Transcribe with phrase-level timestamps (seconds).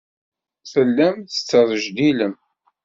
[0.71, 2.33] Tellam tesrejdilem.